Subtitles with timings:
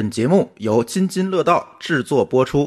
[0.00, 2.66] 本节目由津津乐道制作播出。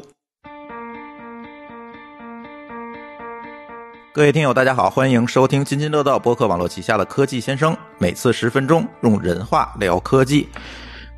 [4.12, 10.48] 各位听友，大家好，欢迎收听津津乐道播客网络旗下的科技先生，每次十分钟，用人话聊科技。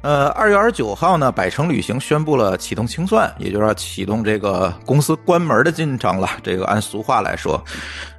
[0.01, 6.31] 呃，二月二十九号呢，百城旅行宣布了启动清算，也就是启动这个公司关门的进程了。
[6.43, 7.63] 这个按俗话来说，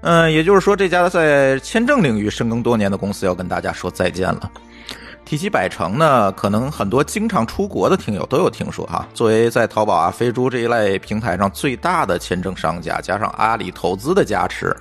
[0.01, 4.51] 嗯，也就是说这家在签证领域深耕多年的公司要跟大家说再见了。
[5.27, 9.05] 提起百城呢，可能很多经常出国的听友都有听说哈。
[9.13, 14.73] 作为在淘宝啊、飞猪这一类平台上最大的签证商家，加上阿里投资的加持，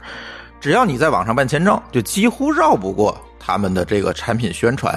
[0.60, 4.96] 只要你在网上办签证，就几乎绕不过他们的这个产品宣传。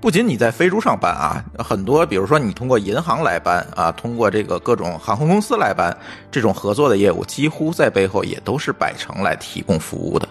[0.00, 5.96] 不仅你在飞猪上办啊，很多比如说你通过银行来办啊，通过这个各种航空公司来办
[6.28, 10.26] 这种合作的业务，几乎在背后也都是百城来提供服务的。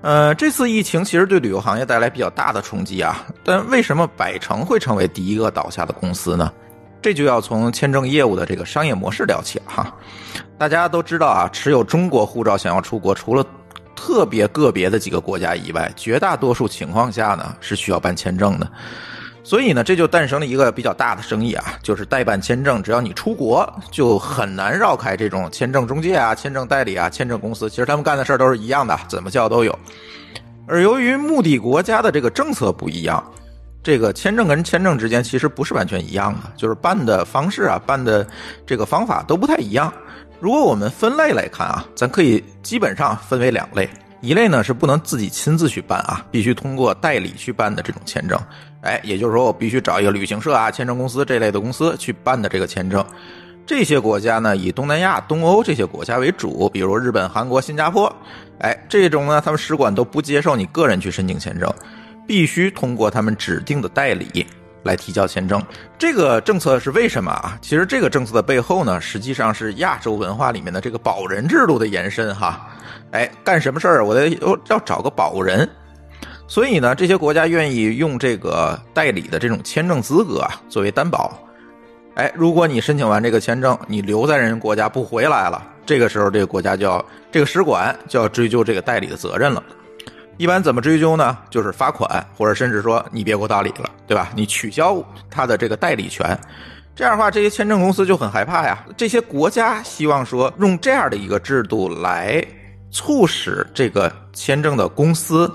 [0.00, 6.52] 呃，这次疫情其实对旅游行业带来比较大的冲击啊，但为什么百城会成为第一个倒下的公司呢？
[7.02, 9.94] 这就要从签证业务的这个商业模式聊起了哈。
[10.56, 13.44] 大家都知道啊，持有中国护照想要出国，除了
[13.96, 18.70] 特别个别的几个国家以外，绝大多数情况下呢是需要办签证的。
[19.48, 22.82] 所以呢，这就诞生了一个比较大的生意啊，就是代办签证。
[22.82, 27.70] 只要你出国，就很难绕开这种签证中介啊、签证代理啊、签证公司。
[27.70, 29.74] 其实他们干的事儿都是一样的，怎么叫都有。
[30.66, 33.24] 而由于目的国家的这个政策不一样，
[33.82, 38.26] 这个签证跟签证之间其实不是完全一样的，就是办的方式啊、办的
[38.66, 39.90] 这个方法都不太一样。
[40.40, 43.88] 如果我们分类来看啊，咱可以基本上分为两类，
[44.20, 48.38] 一类呢是不能自己亲自去办啊，必须通过代理去办的这种签证，
[48.82, 53.04] 哎，也就是说我必须找一个旅行社啊、签证公司这类的公司去办的这个签证。
[53.66, 58.12] 这些国家呢以东南亚、东欧这些国家为主，比如日本、韩国、新加坡，
[58.60, 61.72] 哎，这种呢他们使馆都不接受你个人去申请签证，
[62.26, 64.46] 必须通过他们指定的代理。
[64.84, 65.62] 来提交签证，
[65.98, 67.58] 这个政策是为什么啊？
[67.60, 72.67] 其实这个政策的背后呢，实际上是亚洲文化里面的这个保人制度的延伸哈。
[73.12, 74.28] 哎，干什么事儿我得
[74.68, 75.68] 要找个保人，
[76.46, 81.38] 所以呢，这些国家愿意用这个代理的这种签证资格啊作为担保。
[82.14, 89.62] 哎，如果你申请完这个签证，你留在人国家不回来了，这个时候这个国家就要这个使馆就要追究这个代理的责任了。
[90.36, 91.36] 一般怎么追究呢？
[91.48, 94.30] 就是罚款，或者甚至说你别给我代理了，对吧？
[94.34, 96.38] 你取消他的这个代理权，
[96.94, 98.84] 这样的话，这些签证公司就很害怕呀。
[98.96, 102.44] 这些国家希望说用这样的一个制度来
[102.90, 105.50] 促使这个签证的公司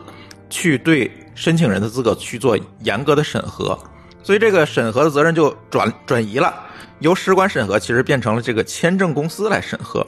[0.49, 3.77] 去对申请人的资格去做严格的审核，
[4.21, 6.53] 所以这个审核的责任就转转移了，
[6.99, 10.05] 由使馆审核，其实变成了这个签证公司来审核。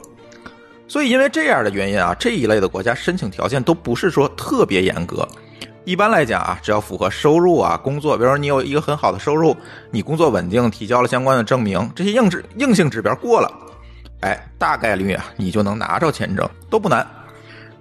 [0.88, 5.26] 所以，因为这样的原因啊，这一类的国家申请条件都不是说特别严格。
[5.84, 9.56] 一般来讲啊，只要符合收入啊、工作，比如说你有一个很好的收入，
[9.90, 13.50] 你工作稳定，提交了相关的证明，这些硬指硬性指标过了，
[14.20, 17.04] 哎，大概率啊，你就能拿着签证，都不难。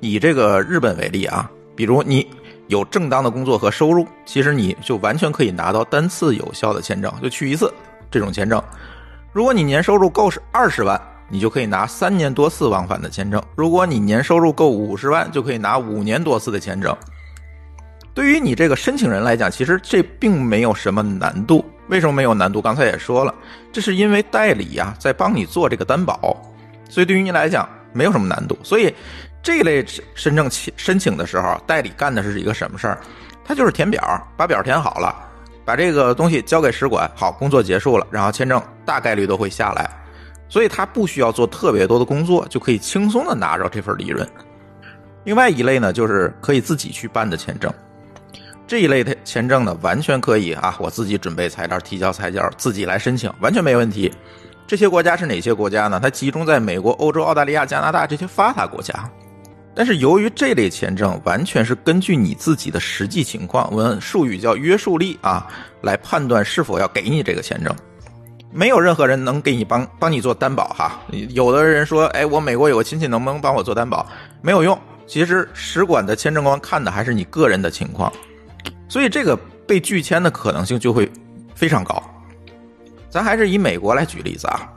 [0.05, 2.27] 以这个日本为例啊，比如你
[2.67, 7.73] 有正当的工作和收入，其实你就完全可以拿到单次有效的签证，就去一次
[8.11, 8.61] 这种签证。
[9.33, 10.99] 如果你年收入够是二十万。
[11.27, 13.41] 你就可以拿三年多次往返的签证。
[13.55, 16.95] 如果你年收入够五十万，就可以拿五年多次的签证。
[18.13, 21.65] 对于你这个申请人来讲，其实这并没有什么难度。
[21.87, 22.61] 为什么没有难度？
[22.61, 23.33] 刚才也说了，
[23.73, 26.39] 这是因为代理呀在帮你做这个担保，
[26.89, 28.55] 所以对于你来讲没有什么难度。
[28.61, 28.93] 所以
[29.45, 29.85] 这一类
[30.15, 32.97] 申证申请的时候，代理干的是一个什么事儿？
[33.43, 35.15] 他就是填表，把表填好了，
[35.63, 39.87] 把这个东西交给使馆，好，工作结束了，然后签证大概率都会下来。
[40.49, 44.27] 所以他不需要做特别多的工作，就可以轻松的拿着这份利润。
[45.25, 47.71] 另外一类呢，就是可以自己去办的签证。
[48.65, 54.11] 这一类的签证呢，完全可以啊，我自己准备材料、提交材料，自己来申请，完全没问题。
[54.65, 55.99] 这些国家是哪些国家呢？
[56.01, 59.07] 它集中在美国、欧洲、澳大利亚、加拿大这些发达国家。
[59.75, 65.45] 但是由于这类签证完全是根据你自己的实际情况，我们术语叫约束力啊，
[65.81, 67.75] 来判断是否要给你这个签证。
[68.51, 71.01] 没有任何人能给你帮帮你做担保哈。
[71.11, 74.07] 有的人说，哎，我美国有个亲戚，能不能帮我做担保？
[74.41, 74.79] 没有用。
[75.05, 78.11] 其实使馆的签证官看的还是你个人的情况，
[78.87, 79.37] 所以这个
[79.67, 81.11] 被拒签的可能性就会
[81.53, 82.01] 非常高。
[83.09, 84.67] 咱还是以美国来举例子啊，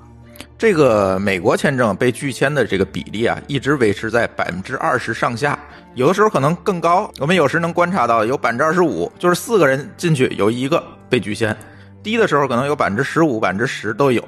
[0.59, 5.57] 这个美国签证被拒签的这个比例啊，一直维持在百分之二十上下，
[5.95, 7.09] 有的时候可能更高。
[7.21, 11.57] 我们有时能观察到有百分之二十五，就是四个人进去有一个被拒签。
[12.03, 14.21] 低的时候可能有百分之十五、百分之十都有，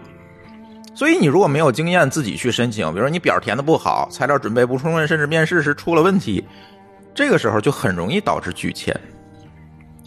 [0.94, 6.44] 所以你如果没有经验，自己去申请，比如说你表填的不好，材料准备不充分，甚至面试时出了问题，
[7.12, 8.94] 这个时候就很容易导致拒签。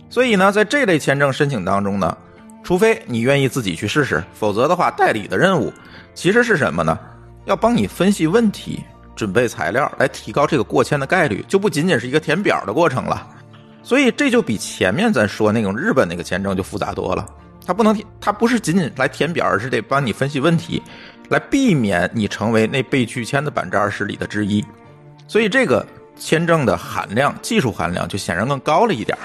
[0.09, 2.17] 所以呢，在这类签证申请当中呢，
[2.63, 5.73] 除非你愿意自己去试试，否则的话，代理的任务
[6.13, 6.97] 其实是什么呢？
[7.45, 8.83] 要帮你分析问题、
[9.15, 13.27] 准备材料，来提高这个过签的概率，就不仅仅是一个填表的过程了。
[13.81, 17.27] 所以这就比前面咱说那种日本那个签证就复杂多了。
[17.65, 20.81] 它不能填，它不是仅仅来填表，而是得帮你分析问题，
[21.29, 24.63] 来避免你成为那被拒签的百分之二十里的之一。
[25.27, 25.85] 所以这个
[26.17, 29.17] 签证的含量、技术含量就显然更高了一点。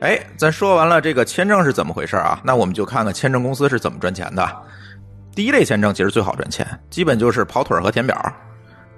[0.00, 2.40] 哎，咱说完了这个签证是怎么回事啊？
[2.44, 4.48] 那我们就看看签证公司是怎么赚钱的。
[5.34, 8.32] 第一类签证其实最好赚钱，基本就是跑腿和填表。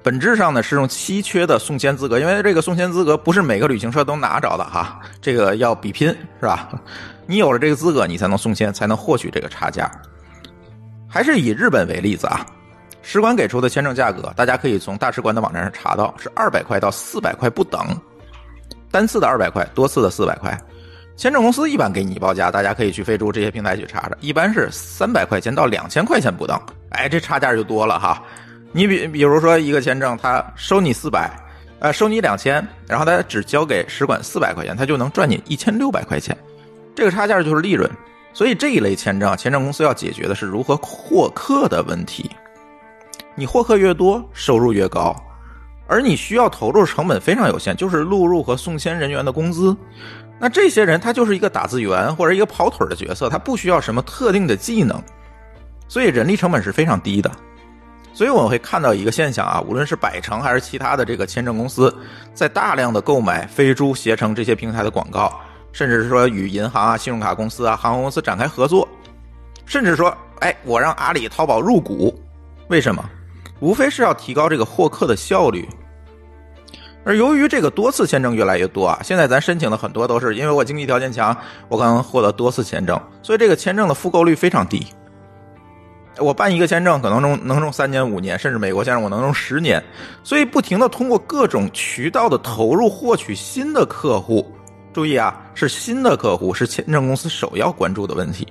[0.03, 6.09] 本质上呢是用稀缺的送签资格，因为这个送签资格不是每个旅行社都拿着的哈，这个要比拼
[6.41, 6.69] 是吧？
[7.27, 9.91] 你有了这个资格，你才能送签，才能获取这个差价。
[11.09, 12.47] 还是以日本为例子啊，
[13.03, 17.81] 使馆给出的签证价格，大家可以从大使馆的网站上查到，是二百块到四百块不等，
[18.93, 20.57] 单次的二百块，多次的四百块。
[21.17, 26.61] 签证公司一般给你报价，大家可以去飞猪这些平台去查查，一般是三百块钱到两千块钱不等。
[26.91, 28.23] 哎，这差价就多了哈。
[28.71, 31.31] 你比比如说一个签证，他收你四百，
[31.79, 36.37] 呃，收你两千，然后他只交给使馆四百块钱，他就能赚你一千六百块钱。
[36.95, 37.91] 这个差价就是利润。
[38.35, 42.31] 所以这一类签证，签证公司要解决的是如何获客的问题。
[43.35, 45.17] 你获客越多，收入越高，
[45.87, 49.75] 而你需要投入成本非常有限，就是录入和送签人员的工资。
[50.39, 55.03] 那这些人他就是一个打字员或者一个跑腿的角色，他不需要什么特定的技能，
[55.89, 57.31] 所以人力成本是非常低的。
[58.13, 61.95] 所以我们会看到一个现象啊，无论是百城还是其他的这个签证公司，
[62.33, 65.39] 在大量的购买飞猪、携程这些平台的广告，
[65.73, 68.89] 甚至是说与银行啊、信用卡公司啊、航空公司展开合作，
[69.67, 72.19] 甚至说，哎，我让阿里、淘宝入股，
[72.69, 73.05] 为什么？
[73.61, 75.69] 无非是要提高这个获客的效率。
[77.07, 81.35] 而由于这个多次签证越来越多啊，现在咱申请的很多都是因为我经济条件强，
[81.69, 84.85] 我可能获得多次签证，所以这个签证的复购率非常低。
[86.19, 89.81] 我办一个签证可能能能用三年五年，甚至美国签证我能用十年，
[90.25, 94.45] 所以不停的通过各种渠道的投入获取新的客户。
[94.93, 98.49] 注意啊，是新的客户是签证公司首要关注的问题。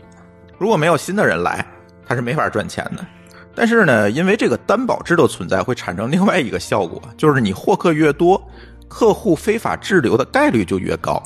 [0.57, 1.65] 如果没有新的人来，
[2.07, 3.05] 他是没法赚钱的。
[3.55, 8.41] 但是呢，因为这个担保制度存在，会产生另外一个效果，就是你获客越多，
[8.87, 11.21] 客户非法滞留的概率就越高。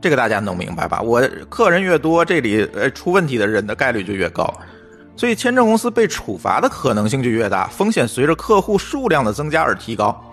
[0.00, 1.00] 这个大家能明白吧？
[1.00, 4.52] 我客人越多，这里呃出问题的人的概率就越高，
[5.16, 10.31] 所以签证公司被处罚的可能性就越大，风险随着客户数量的增加而提高。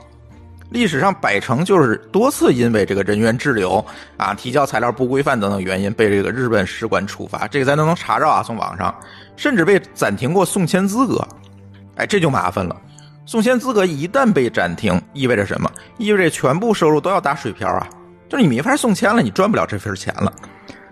[0.70, 3.84] 历史上百城就是多次因为这个人员滞留
[4.18, 8.94] 啊、提交材料不规范等等原因被这个日本使馆处罚，这个咱都能查着啊，从网上。
[9.36, 11.26] 甚至被暂停过送签资格，
[11.96, 12.76] 哎，这就麻烦了。
[13.26, 15.72] 送签资格一旦被暂停，意味着什么？
[15.98, 17.88] 意味着全部收入都要打水漂啊！
[18.28, 20.34] 就是你没法送签了，你赚不了这份钱了。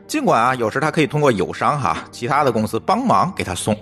[0.08, 3.78] 尽管啊，有时他可以通过友商哈，其他的公司帮忙给他送，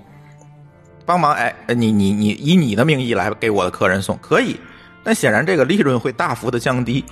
[1.06, 4.60] 帮忙哎，你你你以你的名义来给我的客人送可以，
[5.06, 7.06] 但显然这个利润会大幅的降低。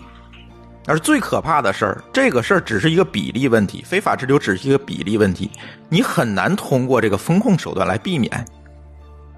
[0.86, 5.50] 而最可怕的事儿，这个事儿只是一个比例问题，非法滞留只是一个比例问题，
[5.88, 8.46] 你很难通过这个风控手段来避免。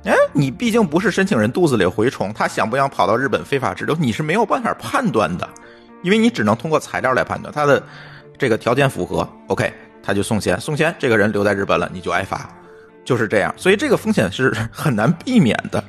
[0.05, 5.47] 哎，你毕竟不是申请人肚子里蛔虫，他想不想跑到日本非法滞留，你是没有办法判断的，
[6.01, 7.83] 因为你只能通过材料来判断他的
[8.39, 12.49] 这个条件符合，OK，他就送签，送签这个人留在日本了，你就挨罚，
[13.03, 15.83] 就是这样，所以这个风险是很难避免的。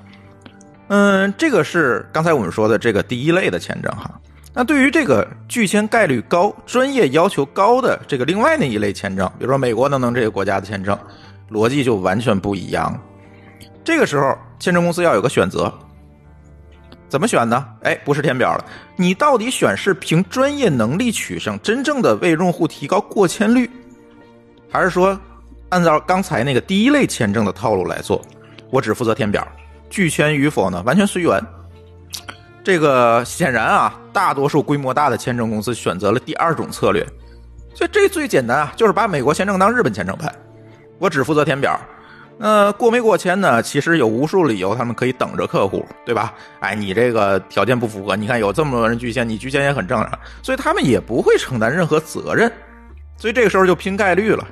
[0.88, 4.10] 嗯，这个是刚才我们说的这个第一类的签证哈。
[4.54, 10.98] 那对于这个拒签概率高、专业要求高的这个另外那一类签证，比如说美国等等这个国家的签证，
[11.50, 12.98] 逻辑就完全不一样。
[13.84, 15.72] 这个时候，签证公司要有个选择，
[17.08, 17.66] 怎么选呢？
[17.82, 18.64] 哎，不是填表了，
[18.96, 23.70] 你到底选是凭专业能力取胜，真正的为用户提高过签率，
[24.72, 25.18] 还是说
[25.68, 28.22] 按照刚才那个第一类签证的套路来做？
[28.70, 29.46] 我只负责填表，
[29.88, 31.40] 拒签与否呢，完全随缘。
[32.64, 37.06] 这个显然啊，大多数规模大的签证公司选择了第二种策略，
[37.74, 40.34] 所以这最简单啊，就是把美国签证当日本签证办，
[40.98, 41.80] 我只负责填表，
[42.38, 43.62] 那过没过签呢？
[43.62, 46.34] 其实有无数理由，他们可以等着客户，对吧？
[46.58, 52.50] 哎，你这个条件不符合，你看有这么多人拒签，你拒签也很正常，所以他们也不会承担任何责任，
[53.16, 54.44] 所以这个时候就拼概率了，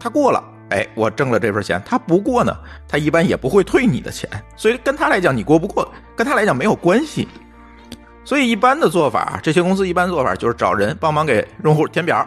[0.00, 0.42] 他过了，
[0.74, 2.52] 哎，我挣了这份钱，他不过呢，
[2.88, 7.28] 他一般也不会退你的钱，所以跟他来讲，你过不过，跟他来讲没有关系。
[8.24, 12.26] 所以，一般的做法，这些公司一般做法就是找人帮忙给用户填表。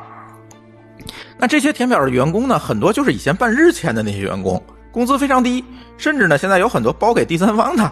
[1.38, 4.64] 那这些填表的员工呢，很多就是以前办日签的那些员工，
[4.94, 5.66] 工资非常低，
[5.98, 7.92] 甚至呢，现在有很多包给第三方的。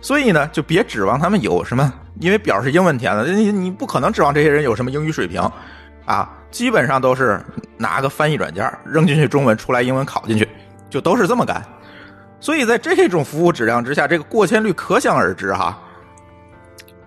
[0.00, 5.40] 所以呢，就别指望他们有什么，因为表是英文填的，你你不可能指望这些人有什么英语水平
[6.04, 6.37] 啊。
[6.50, 7.40] 基本上都是
[7.76, 10.48] 拿个翻译软件扔进去中文，出来英文拷进去，
[10.90, 11.62] 就都是这么干。
[12.40, 15.78] 所以在这种服务质量之下，这个过签率可想而知哈。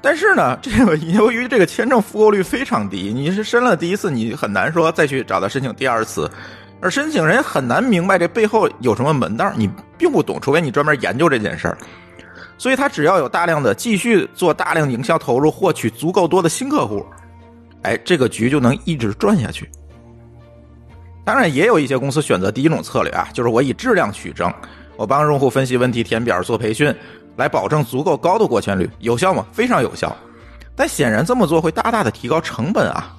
[0.01, 6.29] 但是呢， 这个由于这个签证复购率非常低，你是申了第一次，你很难说再去找他申请第二次，
[6.81, 11.77] 而申请人很难明白这背后有什么门道，你并不懂，除非你专门研究这件事儿。
[12.57, 17.05] 所以他只要有大量的继续做大量营销投入，获取足够多的新客户，
[17.83, 19.69] 哎，这个局就能一直转下去。
[21.23, 24.53] 当然，也有一些公司选择第一种策略啊，就是我以质量取证，
[24.97, 26.93] 我帮用户分析问题、填表、做培训。
[27.37, 29.43] 来保证足够高的过签率，有效吗？
[29.53, 30.13] 非常有效，
[30.75, 33.15] 但显然这么做会大大的提高成本啊！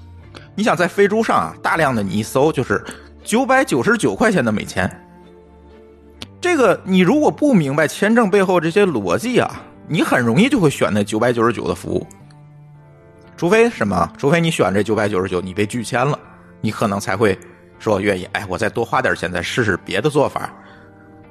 [0.54, 2.84] 你想在飞猪上啊，大量的你一搜就是
[3.24, 4.88] 九百九十九块钱的美签，
[6.42, 12.06] 这个你如果不明白签证背后这些逻辑啊，你很容易就会选那九百九十九的服务，
[13.42, 14.08] 除非什么？
[14.16, 16.16] 除非你选这九百九十九，你被拒签了，
[16.60, 17.36] 你可能才会
[17.80, 20.48] 说愿意，哎，我再多花点钱再试试别的做法。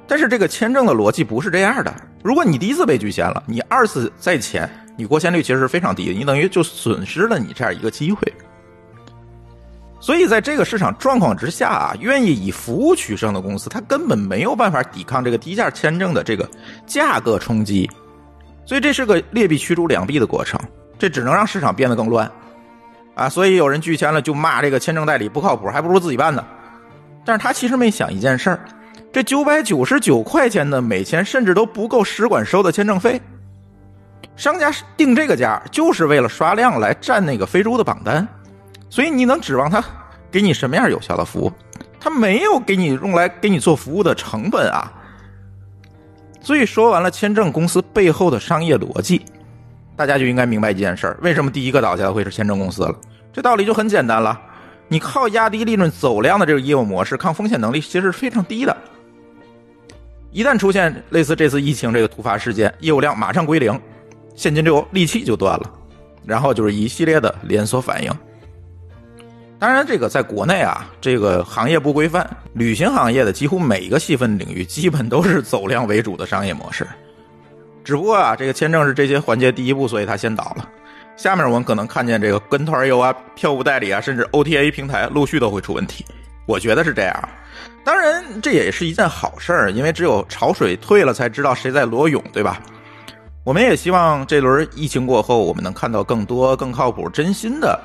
[0.06, 1.94] 但是这个签证的逻辑不是这样的。
[2.22, 8.30] 如果你第一次被拒签了，你二次再签，你过签率其实是非常低的，你等于就损失了你这样一个机会。
[9.98, 16.46] 所以在这个市场状况之下啊，愿意以服务取胜的公司，它根本没有办法抵抗这个低价签证的这个
[16.86, 17.88] 价格冲击。
[18.66, 20.60] 所以这是个劣币驱逐良币的过程，
[21.02, 22.30] 这只能让市场变得更乱
[23.16, 23.28] 啊！
[23.28, 26.44] 所以有人拒签了就骂这个签证代理不靠谱，还不如自己办呢。
[27.24, 28.60] 但是他其实没想一件事儿。
[29.12, 33.20] 这九百九十九块钱的美签，甚至都不够使馆收的签证费。
[34.36, 38.24] 商家定这个价，就是为了刷量来占那个非洲的榜单。
[38.88, 39.82] 所以你能指望他
[40.30, 41.52] 给你什么样有效的服务？
[41.98, 44.92] 他没有给你用来给你做服务的成本啊。
[46.40, 49.24] 所以说完了签证公司背后的商业逻辑，
[50.02, 52.92] 大家就应该明白一件事：为什么第一个倒下的会是签证公司了？
[53.32, 54.36] 这道理就很简单了。
[54.88, 58.76] 你靠压低利润走量的这个业务模式，抗风险能力其实是非常低的。
[60.32, 63.80] 一旦出现类似这次疫情这个突发事件，业务量马上归零，
[64.34, 65.70] 现金流利器就断了，
[66.26, 68.10] 然后就是一系列的连锁反应。
[69.60, 76.84] 当然，这个在国内啊，这个行业不规范，旅行行业的几乎每一个细分领域基本都是走量为主的商业模式。
[77.84, 80.68] 只不过啊，这个签证是这些环节第一步，所以他先倒了。
[81.16, 86.04] 下面我们可能看见这个跟团游啊、票务代理啊，甚至 OTA 平台陆续都会出问题。
[86.46, 87.28] 我觉得是这样。
[87.84, 92.60] 当然，这也是一件好事儿，因为只有潮水退了，才知道谁在裸泳，对吧？
[93.44, 97.78] 我们也希望这轮疫情过后，我们能看到更多更靠谱、真心的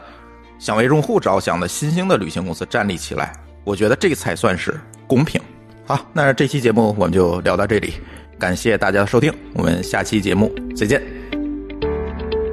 [0.60, 3.34] 想为用户着想的新兴的旅行公司站立起来。
[3.63, 5.42] 我觉得这才算是公平。
[5.86, 7.96] 好，那这期节目我们就聊到这里，
[8.39, 11.01] 感谢大家的收听，我们下期节目再见。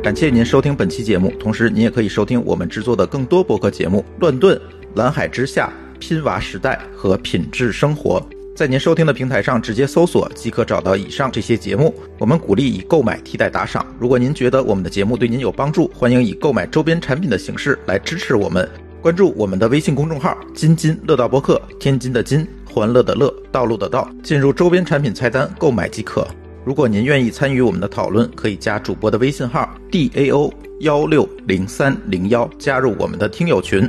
[0.02, 4.56] 感谢您收听本期节目，同时您也可以收听我们制作的更多博客节目《乱炖》
[4.94, 5.72] 《蓝海之下》。
[6.00, 8.20] 拼娃时代和品质生活，
[8.54, 11.94] 在您收听的平台上直接搜索即可找到以上这些节目。
[12.18, 13.86] 我们鼓励以购买替代打赏。
[13.98, 18.68] 如果您觉得我们的节目对您有帮助，欢迎以购买周边产品的形式来支持我们。
[19.04, 26.26] 关注我们的微信公众号“津津乐道播客”，天津的津，欢乐的乐，道路的道，进入周边产品菜单购买即可。
[26.64, 33.86] 如果您愿意参与我们的讨论，可以加主播的微信号 d a o 幺六零三零幺，加入我们的听友群。